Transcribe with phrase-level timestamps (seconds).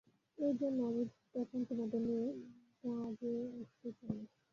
[0.37, 1.03] ওইজন্যে আমি
[1.33, 2.35] তখন তোমাদের নিয়ে এ
[2.83, 4.25] গাযে আসতে চাইনি।